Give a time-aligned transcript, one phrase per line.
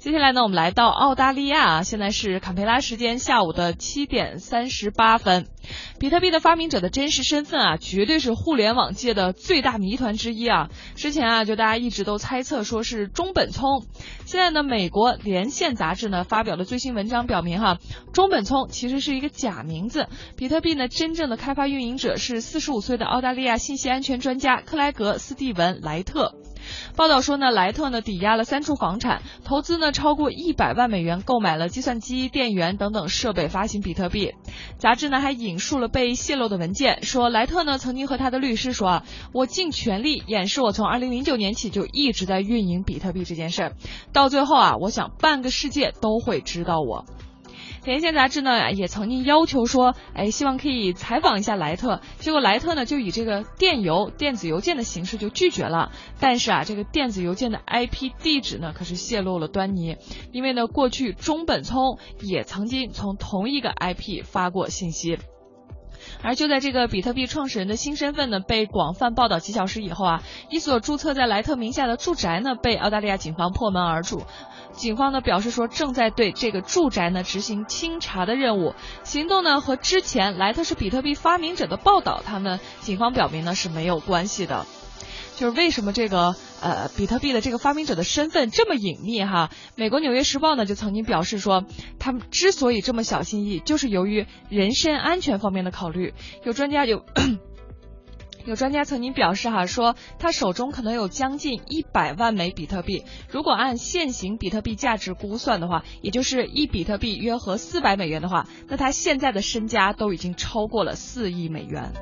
[0.00, 5.46] 接下来呢，我们来到澳大利亚啊，现在是坎培拉时间下午的七点三十八分。
[5.98, 10.70] 比特币的发明者的真实身份啊，绝对是互联网界的最大谜团之一啊。
[10.94, 13.84] 之前啊，就大家一直都猜测说是中本聪。
[14.24, 17.76] 现在呢，美国连线杂志呢发表的最新文章表明哈，
[18.14, 20.08] 中本聪其实是一个假名字。
[20.34, 26.36] 比特币呢，真正的开发运营者是四十五岁的澳大利亚信息安全专家克莱格·斯蒂文·莱特。
[26.96, 34.34] 报道说呢，莱特呢抵押了三处房产，投资呢超过一百万美元，购买了计算机、电源等等设备，发行比特币。
[34.78, 43.72] 杂志呢还引述了被泄露的文件，说莱特呢曾经和他的律师说啊，我尽全力掩饰我从二零零九年起就一直在运营比特币这件事儿，
[44.12, 47.06] 到最后啊，我想半个世界都会知道我。
[47.84, 55.90] 连线杂志呢也曾经要求说，哎，希望可以采访一下莱特，结果莱特呢就以这个电邮、电子邮件的形式就拒绝了。
[56.18, 59.96] 但是啊，这个电子邮件的 IP 地址呢可是泄露了端倪，
[60.32, 65.18] 因为呢过去中本聪也曾经从同一个 IP 发过信息。
[66.22, 74.22] 而就在这个比特币创始人的新身份呢被广泛报道几小时以后啊，一所注册在莱特名下的住宅呢被澳大利亚警方破门而入。
[74.72, 78.74] 警方呢表示说，正在对这个住宅呢执行清查的任务。
[79.02, 84.66] 行动呢和之前莱特是比特币发明者的报道，他们警方表明呢是没有关系的。
[85.36, 89.50] 就是为什么这个呃比特币的这个发明者的身份这么隐秘哈？
[89.74, 91.64] 美国纽约时报呢就曾经表示说，
[91.98, 96.12] 他们之所以这么小心翼翼，就是由于人身安全方面的考虑。
[96.44, 97.04] 有专家有。
[98.46, 111.92] 有专家曾经表示哈，说他手中可能有将近一百万枚比特币，如果按现行比特币价值估算的话，也就是一比特币约合四百美元的话，那他现在的身家都已经超过了四亿美元。